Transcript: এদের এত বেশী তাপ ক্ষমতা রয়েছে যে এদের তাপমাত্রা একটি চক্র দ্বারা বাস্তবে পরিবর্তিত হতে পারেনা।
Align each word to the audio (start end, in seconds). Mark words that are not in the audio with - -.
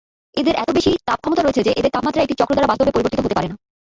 এদের 0.37 0.55
এত 0.55 0.69
বেশী 0.71 0.91
তাপ 1.07 1.19
ক্ষমতা 1.21 1.41
রয়েছে 1.41 1.61
যে 1.63 1.71
এদের 1.79 1.93
তাপমাত্রা 1.93 2.23
একটি 2.23 2.35
চক্র 2.39 2.53
দ্বারা 2.53 2.69
বাস্তবে 2.71 2.93
পরিবর্তিত 2.93 3.19
হতে 3.21 3.37
পারেনা। 3.37 3.55